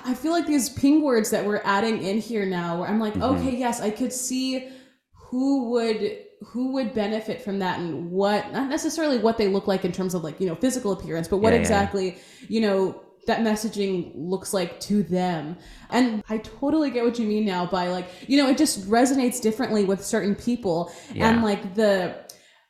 [0.04, 3.14] I feel like these ping words that we're adding in here now, where I'm like,
[3.14, 3.38] mm-hmm.
[3.38, 4.68] okay, yes, I could see
[5.14, 9.84] who would who would benefit from that and what not necessarily what they look like
[9.84, 12.48] in terms of like you know physical appearance but what yeah, exactly yeah.
[12.48, 15.56] you know that messaging looks like to them.
[15.90, 19.40] And I totally get what you mean now by like, you know, it just resonates
[19.40, 20.92] differently with certain people.
[21.14, 21.30] Yeah.
[21.30, 22.16] And like the,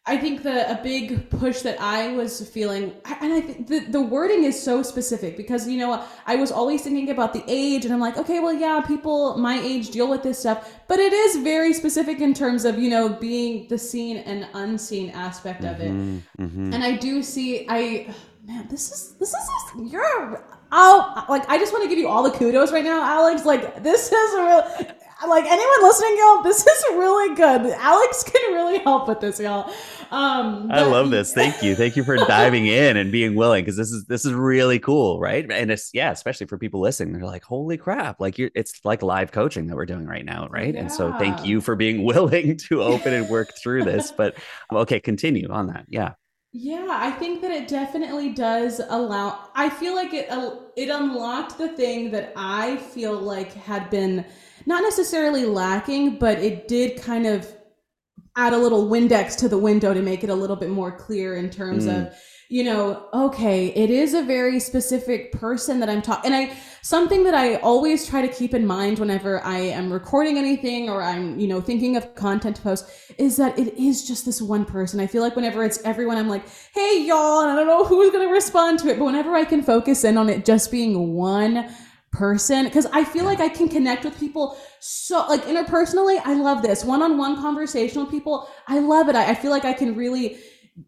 [0.06, 4.02] I think the a big push that I was feeling, and I think the, the
[4.02, 7.94] wording is so specific because you know I was always thinking about the age, and
[7.94, 11.36] I'm like, okay, well, yeah, people my age deal with this stuff, but it is
[11.44, 15.92] very specific in terms of you know being the seen and unseen aspect of it.
[15.92, 16.74] Mm-hmm, mm-hmm.
[16.74, 18.12] And I do see, I
[18.50, 22.24] man, this is this is you're oh like I just want to give you all
[22.24, 23.46] the kudos right now, Alex.
[23.46, 24.96] Like this is a real
[25.28, 27.74] like anyone listening, y'all, this is really good.
[27.74, 29.72] Alex can really help with this, y'all.
[30.12, 31.34] Um, I love this.
[31.34, 31.76] Thank you.
[31.76, 35.20] Thank you for diving in and being willing because this is this is really cool,
[35.20, 35.46] right?
[35.52, 37.14] And it's yeah, especially for people listening.
[37.14, 38.20] They're like, holy crap!
[38.20, 40.74] Like you're it's like live coaching that we're doing right now, right?
[40.74, 40.80] Yeah.
[40.80, 44.12] And so thank you for being willing to open and work through this.
[44.12, 44.38] But
[44.72, 45.86] okay, continue on that.
[45.90, 46.14] Yeah.
[46.52, 49.50] Yeah, I think that it definitely does allow.
[49.54, 50.28] I feel like it
[50.76, 54.26] it unlocked the thing that I feel like had been
[54.66, 57.48] not necessarily lacking, but it did kind of
[58.36, 61.36] add a little Windex to the window to make it a little bit more clear
[61.36, 62.08] in terms mm.
[62.08, 62.16] of
[62.52, 66.34] you know, okay, it is a very specific person that I'm talking.
[66.34, 70.40] And I, something that I always try to keep in mind whenever I am recording
[70.40, 74.26] anything or I'm, you know, thinking of content to post is that it is just
[74.26, 75.00] this one person.
[75.00, 78.12] I feel like whenever it's everyone, I'm like, hey, y'all, and I don't know who's
[78.12, 78.98] going to respond to it.
[78.98, 81.70] But whenever I can focus in on it just being one
[82.12, 86.64] person because i feel like i can connect with people so like interpersonally i love
[86.64, 90.40] this one-on-one conversational people i love it I, I feel like i can really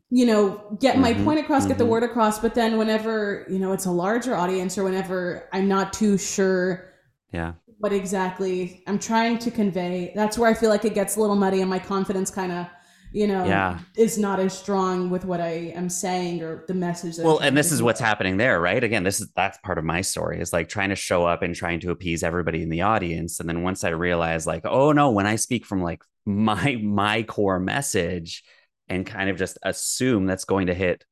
[0.09, 1.69] you know, get my mm-hmm, point across, mm-hmm.
[1.69, 1.91] get the mm-hmm.
[1.91, 2.39] word across.
[2.39, 6.87] But then whenever, you know, it's a larger audience or whenever I'm not too sure
[7.31, 11.19] yeah what exactly I'm trying to convey, that's where I feel like it gets a
[11.19, 12.67] little muddy and my confidence kind of
[13.11, 13.79] you know yeah.
[13.97, 17.69] is not as strong with what i am saying or the message well and this
[17.69, 20.69] is what's happening there right again this is that's part of my story is like
[20.69, 23.83] trying to show up and trying to appease everybody in the audience and then once
[23.83, 28.43] i realize like oh no when i speak from like my my core message
[28.89, 31.05] and kind of just assume that's going to hit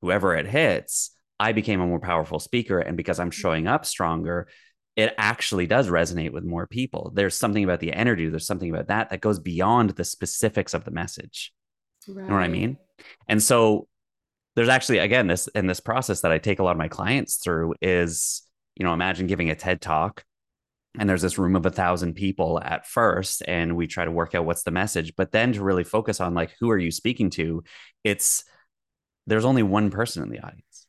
[0.00, 2.78] whoever it hits, I became a more powerful speaker.
[2.78, 3.40] And because I'm mm-hmm.
[3.40, 4.48] showing up stronger,
[4.96, 7.12] it actually does resonate with more people.
[7.14, 10.84] There's something about the energy, there's something about that that goes beyond the specifics of
[10.84, 11.52] the message.
[12.08, 12.22] Right.
[12.22, 12.78] You know what I mean?
[13.28, 13.88] And so
[14.54, 17.36] there's actually, again, this in this process that I take a lot of my clients
[17.36, 18.42] through is,
[18.74, 20.24] you know, imagine giving a TED talk
[20.98, 24.34] and there's this room of a thousand people at first and we try to work
[24.34, 25.14] out what's the message.
[25.16, 27.64] But then to really focus on like who are you speaking to
[28.04, 28.44] it's
[29.26, 30.86] there's only one person in the audience.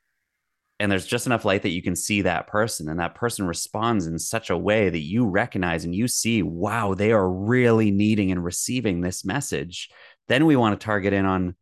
[0.80, 4.06] And there's just enough light that you can see that person and that person responds
[4.06, 8.32] in such a way that you recognize and you see wow they are really needing
[8.32, 9.90] and receiving this message.
[10.28, 11.56] Then we want to target in on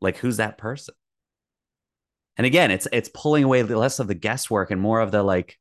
[0.00, 0.94] like who's that person?
[2.36, 5.58] And again it's it's pulling away less of the guesswork and more of the like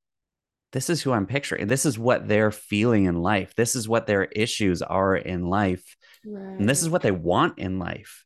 [0.72, 1.68] this is who i'm picturing.
[1.68, 3.56] This is what they're feeling in life.
[3.56, 5.96] This is what their issues are in life.
[6.26, 6.60] Right.
[6.60, 8.26] and this is what they want in life.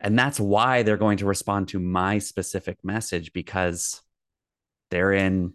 [0.00, 4.00] And that's why they're going to respond to my specific message because
[4.90, 5.52] they're in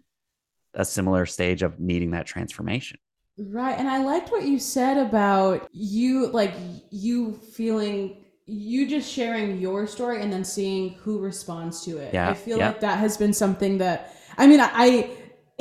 [0.74, 2.98] a similar stage of needing that transformation.
[3.38, 3.78] Right.
[3.78, 6.54] And i liked what you said about you like
[6.90, 12.12] you feeling you just sharing your story and then seeing who responds to it.
[12.12, 12.68] Yeah, I feel yeah.
[12.68, 15.10] like that has been something that I mean, I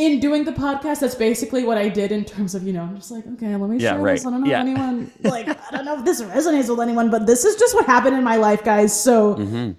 [0.02, 2.96] in doing the podcast, that's basically what I did in terms of, you know, I'm
[2.96, 4.14] just like, okay, let me yeah, share right.
[4.14, 4.26] this.
[4.26, 4.62] I don't know yeah.
[4.62, 7.76] if anyone like I don't know if this resonates with anyone, but this is just
[7.76, 9.00] what happened in my life, guys.
[9.00, 9.72] So mm-hmm.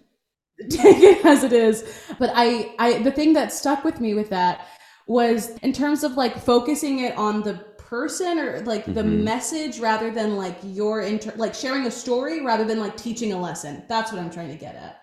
[0.71, 1.85] take it as it is.
[2.19, 4.67] But I I the thing that stuck with me with that
[5.07, 9.25] was in terms of like focusing it on the person or like the mm-hmm.
[9.25, 13.41] message rather than like your inter like sharing a story rather than like teaching a
[13.41, 13.83] lesson.
[13.89, 15.02] That's what I'm trying to get at.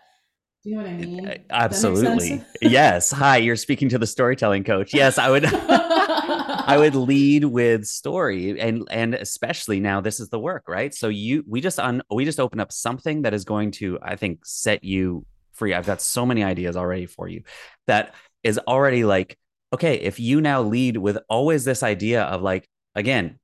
[0.63, 1.27] Do you know what I mean?
[1.29, 2.43] Uh, absolutely.
[2.61, 3.11] yes.
[3.11, 4.93] Hi, you're speaking to the storytelling coach.
[4.93, 10.39] Yes, I would I would lead with story and and especially now this is the
[10.39, 10.93] work, right?
[10.93, 14.17] So you we just on we just open up something that is going to I
[14.17, 15.73] think set you free.
[15.73, 17.43] I've got so many ideas already for you
[17.87, 19.37] that is already like
[19.73, 23.39] okay, if you now lead with always this idea of like again,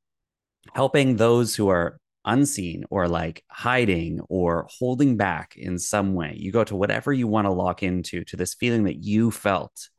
[0.74, 6.34] helping those who are unseen or like hiding or holding back in some way.
[6.36, 9.90] You go to whatever you want to lock into, to this feeling that you felt.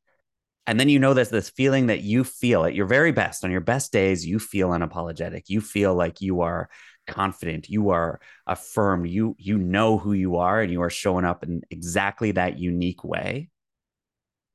[0.66, 3.52] And then you know that this feeling that you feel at your very best, on
[3.52, 5.44] your best days, you feel unapologetic.
[5.46, 6.68] You feel like you are
[7.06, 11.44] confident, you are affirmed, you you know who you are and you are showing up
[11.44, 13.48] in exactly that unique way.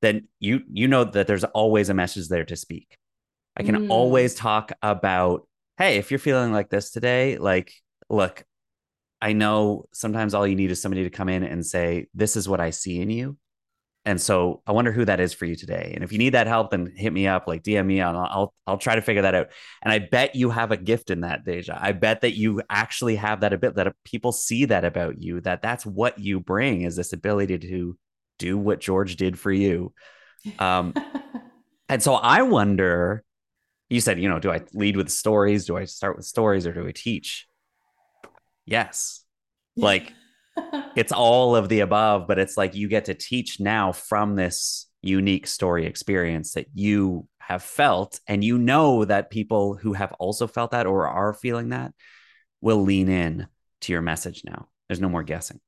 [0.02, 2.98] Then you you know that there's always a message there to speak.
[3.56, 3.90] I can mm.
[3.90, 7.74] always talk about, hey, if you're feeling like this today, like,
[8.10, 8.44] look,
[9.22, 12.50] I know sometimes all you need is somebody to come in and say, this is
[12.50, 13.38] what I see in you.
[14.04, 15.92] And so I wonder who that is for you today.
[15.94, 18.54] And if you need that help, then hit me up, like DM me, I'll, I'll,
[18.66, 19.50] I'll try to figure that out.
[19.84, 21.78] And I bet you have a gift in that, Deja.
[21.80, 25.40] I bet that you actually have that a bit that people see that about you,
[25.42, 27.96] that that's what you bring is this ability to
[28.40, 29.94] do what George did for you.
[30.58, 30.96] Um,
[31.90, 33.24] and so I wonder
[33.92, 35.66] you said, you know, do I lead with stories?
[35.66, 37.46] Do I start with stories or do I teach?
[38.66, 39.26] Yes.
[39.76, 40.14] Like
[40.96, 44.88] it's all of the above, but it's like you get to teach now from this
[45.02, 48.22] unique story experience that you have felt.
[48.28, 51.94] And you know that people who have also felt that or are feeling that
[52.62, 53.48] will lean in
[53.82, 54.70] to your message now.
[54.88, 55.60] There's no more guessing.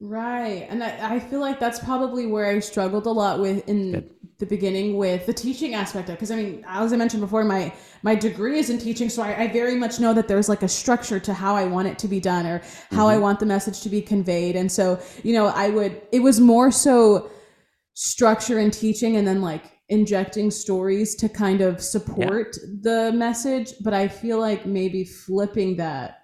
[0.00, 0.66] Right.
[0.70, 4.10] And I, I feel like that's probably where I struggled a lot with in Good.
[4.38, 7.70] the beginning with the teaching aspect of because I mean, as I mentioned before, my
[8.02, 10.68] my degree is in teaching, so I, I, very much know that there's like a
[10.68, 12.60] structure to how I want it to be done or
[12.90, 13.16] how mm-hmm.
[13.16, 14.56] I want the message to be conveyed.
[14.56, 17.30] And so, you know, I would it was more so
[17.92, 22.68] structure and teaching and then like injecting stories to kind of support yeah.
[22.80, 23.74] the message.
[23.82, 26.19] But I feel like maybe flipping that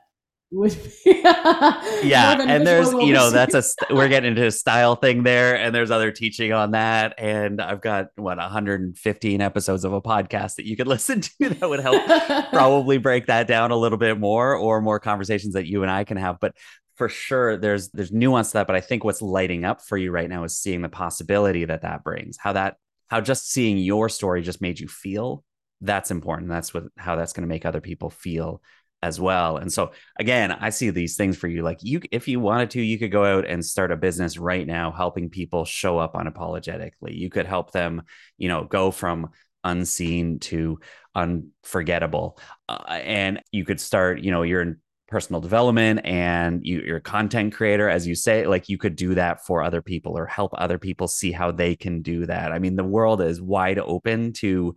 [0.52, 0.72] would
[1.04, 5.56] be yeah and there's you know that's a we're getting into a style thing there
[5.56, 10.54] and there's other teaching on that and i've got what 115 episodes of a podcast
[10.54, 12.00] that you could listen to that would help
[12.50, 16.04] probably break that down a little bit more or more conversations that you and i
[16.04, 16.54] can have but
[16.94, 20.12] for sure there's there's nuance to that but i think what's lighting up for you
[20.12, 22.76] right now is seeing the possibility that that brings how that
[23.08, 25.42] how just seeing your story just made you feel
[25.80, 28.62] that's important that's what how that's going to make other people feel
[29.02, 29.56] as well.
[29.58, 31.62] And so again, I see these things for you.
[31.62, 34.66] Like you, if you wanted to, you could go out and start a business right
[34.66, 37.16] now, helping people show up unapologetically.
[37.16, 38.02] You could help them,
[38.38, 39.30] you know, go from
[39.64, 40.78] unseen to
[41.14, 42.38] unforgettable.
[42.68, 44.76] Uh, and you could start, you know, you're in
[45.08, 49.14] personal development and you, you're a content creator, as you say, like you could do
[49.14, 52.50] that for other people or help other people see how they can do that.
[52.52, 54.74] I mean, the world is wide open to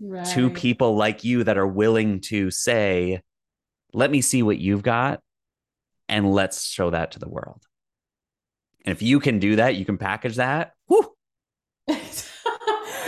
[0.00, 0.26] right.
[0.28, 3.22] to people like you that are willing to say,
[3.94, 5.20] let me see what you've got
[6.08, 7.62] and let's show that to the world.
[8.84, 10.72] And if you can do that, you can package that.
[10.88, 11.10] Whew.
[11.88, 12.34] exactly.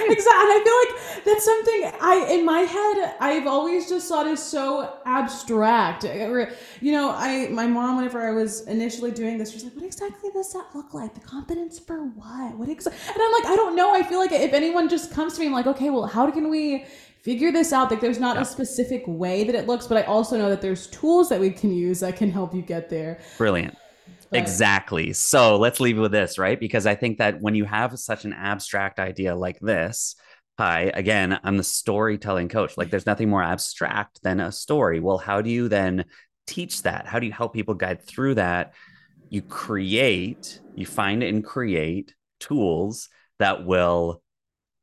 [0.09, 4.99] I feel like that's something I in my head I've always just thought is so
[5.05, 6.05] abstract.
[6.05, 10.31] You know, I my mom whenever I was initially doing this, she's like, "What exactly
[10.31, 11.15] does that look like?
[11.15, 12.57] The confidence for what?
[12.57, 13.95] What exactly?" And I'm like, "I don't know.
[13.95, 16.49] I feel like if anyone just comes to me, I'm like, okay, well, how can
[16.49, 16.85] we
[17.27, 17.91] figure this out.
[17.91, 18.43] Like there's not yeah.
[18.43, 21.51] a specific way that it looks, but I also know that there's tools that we
[21.51, 23.19] can use that can help you get there.
[23.37, 23.77] Brilliant.
[24.31, 25.13] But, exactly.
[25.13, 26.59] So let's leave with this, right?
[26.59, 30.15] Because I think that when you have such an abstract idea like this,
[30.57, 32.77] hi, again, I'm the storytelling coach.
[32.77, 35.01] Like there's nothing more abstract than a story.
[35.01, 36.05] Well, how do you then
[36.47, 37.09] teach that?
[37.09, 38.75] How do you help people guide through that?
[39.31, 43.09] You create, you find and create tools
[43.41, 44.23] that will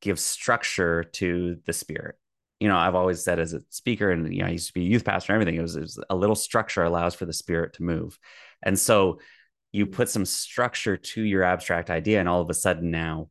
[0.01, 2.17] give structure to the spirit
[2.59, 4.81] you know, I've always said as a speaker, and you know, I used to be
[4.81, 5.59] a youth pastor and everything.
[5.59, 8.17] It was, it was a little structure allows for the spirit to move,
[8.61, 9.19] and so
[9.71, 13.29] you put some structure to your abstract idea, and all of a sudden now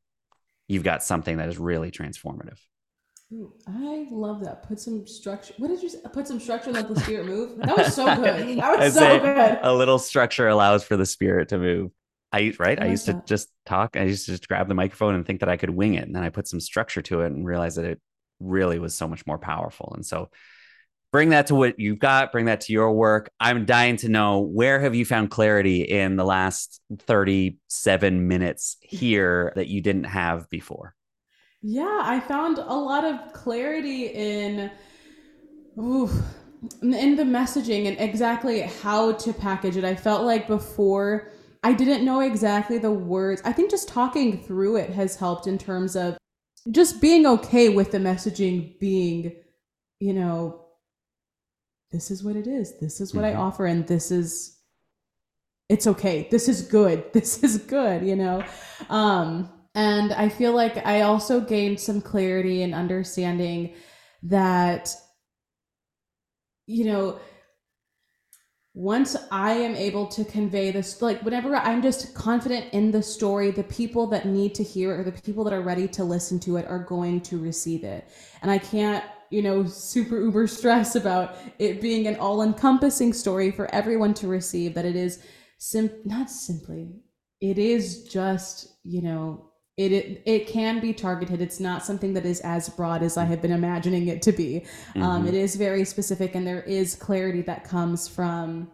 [0.68, 2.58] you've got something that is really transformative.
[3.32, 4.68] Ooh, I love that.
[4.68, 5.54] Put some structure.
[5.56, 6.00] What did you say?
[6.12, 7.56] Put some structure and let the spirit move.
[7.58, 8.56] That was so good.
[8.58, 9.58] That was so good.
[9.62, 11.92] A little structure allows for the spirit to move.
[12.30, 12.80] I right.
[12.80, 13.26] I, I used that.
[13.26, 13.96] to just talk.
[13.96, 16.14] I used to just grab the microphone and think that I could wing it, and
[16.14, 18.00] then I put some structure to it and realize that it
[18.42, 19.92] really was so much more powerful.
[19.94, 20.30] And so
[21.12, 23.30] bring that to what you've got, bring that to your work.
[23.38, 29.52] I'm dying to know where have you found clarity in the last 37 minutes here
[29.56, 30.94] that you didn't have before?
[31.60, 34.70] Yeah, I found a lot of clarity in
[35.78, 36.10] ooh,
[36.82, 39.84] in the messaging and exactly how to package it.
[39.84, 41.30] I felt like before
[41.62, 43.40] I didn't know exactly the words.
[43.44, 46.18] I think just talking through it has helped in terms of
[46.70, 49.32] just being okay with the messaging being,
[49.98, 50.66] you know,
[51.90, 52.78] this is what it is.
[52.80, 53.38] This is what mm-hmm.
[53.38, 54.58] I offer, and this is
[55.68, 56.28] it's okay.
[56.30, 57.04] This is good.
[57.12, 58.44] This is good, you know.
[58.88, 63.74] Um, and I feel like I also gained some clarity and understanding
[64.24, 64.94] that,
[66.66, 67.18] you know,
[68.74, 73.50] once I am able to convey this, like whenever I'm just confident in the story,
[73.50, 76.40] the people that need to hear it or the people that are ready to listen
[76.40, 78.08] to it are going to receive it.
[78.40, 83.50] And I can't, you know, super uber stress about it being an all encompassing story
[83.50, 85.22] for everyone to receive, that it is
[85.58, 86.94] sim not simply,
[87.42, 91.40] it is just, you know, it, it, it can be targeted.
[91.40, 94.66] It's not something that is as broad as i have been imagining it to be.
[94.96, 95.02] Um, mm-hmm.
[95.02, 98.70] um, it is very specific and there is clarity that comes from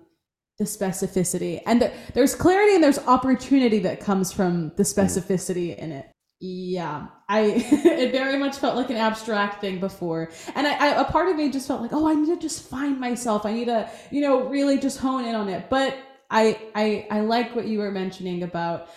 [0.58, 1.60] the specificity.
[1.66, 5.00] And there, there's clarity and there's opportunity that comes from the mm-hmm.
[5.00, 5.84] specificity mm-hmm.
[5.84, 6.10] in it.
[6.40, 7.06] Yeah.
[7.28, 10.30] I it very much felt like an abstract thing before.
[10.54, 12.68] And I, I a part of me just felt like oh i need to just
[12.68, 13.44] find myself.
[13.44, 15.68] I need to you know really just hone in on it.
[15.68, 15.96] But
[16.30, 18.88] i i i like what you were mentioning about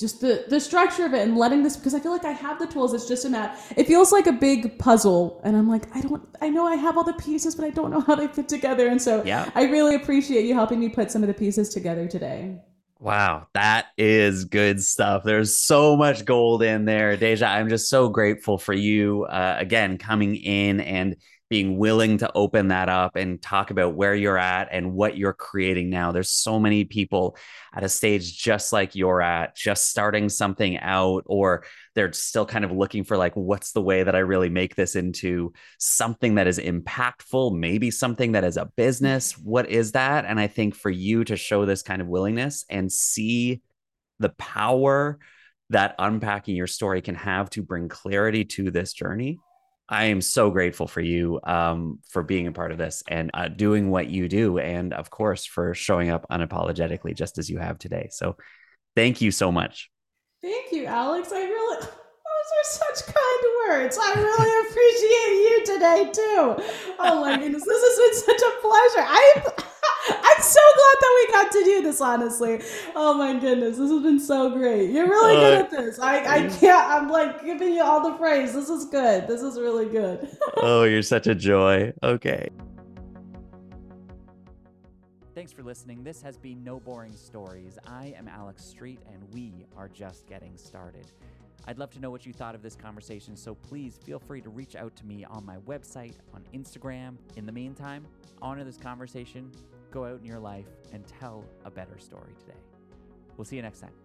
[0.00, 2.58] just the the structure of it and letting this because I feel like I have
[2.58, 2.94] the tools.
[2.94, 3.56] It's just a matter.
[3.76, 6.26] It feels like a big puzzle, and I'm like, I don't.
[6.40, 8.88] I know I have all the pieces, but I don't know how they fit together.
[8.88, 9.50] And so, yeah.
[9.54, 12.60] I really appreciate you helping me put some of the pieces together today.
[13.00, 15.24] Wow, that is good stuff.
[15.24, 17.46] There's so much gold in there, Deja.
[17.46, 21.16] I'm just so grateful for you uh, again coming in and
[21.50, 25.34] being willing to open that up and talk about where you're at and what you're
[25.34, 26.10] creating now.
[26.10, 27.36] There's so many people
[27.74, 31.64] at a stage just like you're at, just starting something out, or
[31.94, 34.96] they're still kind of looking for like, what's the way that I really make this
[34.96, 39.38] into something that is impactful, maybe something that is a business.
[39.38, 40.24] What is that?
[40.24, 43.60] And I think for you to show this kind of willingness and see
[44.18, 45.18] the power
[45.70, 49.38] that unpacking your story can have to bring clarity to this journey
[49.88, 53.48] I am so grateful for you um, for being a part of this and uh,
[53.48, 54.58] doing what you do.
[54.58, 58.08] And of course, for showing up unapologetically, just as you have today.
[58.10, 58.36] So
[58.96, 59.90] thank you so much.
[60.42, 61.32] Thank you, Alex.
[61.32, 63.98] I really, those are such kind words.
[64.00, 66.96] I really appreciate you today, too.
[66.98, 67.64] Oh my goodness.
[67.64, 69.06] This has been such a pleasure.
[69.08, 69.64] I,
[70.08, 72.60] I'm so glad that we got to do this, honestly.
[72.94, 74.90] Oh my goodness, this has been so great.
[74.90, 75.98] You're really good uh, at this.
[75.98, 78.52] I, I can't, I'm like giving you all the praise.
[78.52, 79.26] This is good.
[79.26, 80.28] This is really good.
[80.58, 81.92] oh, you're such a joy.
[82.02, 82.48] Okay.
[85.34, 86.04] Thanks for listening.
[86.04, 87.78] This has been No Boring Stories.
[87.86, 91.06] I am Alex Street, and we are just getting started.
[91.66, 94.50] I'd love to know what you thought of this conversation, so please feel free to
[94.50, 97.16] reach out to me on my website, on Instagram.
[97.36, 98.06] In the meantime,
[98.42, 99.50] honor this conversation,
[99.94, 102.58] go out in your life, and tell a better story today.
[103.36, 104.03] We'll see you next time.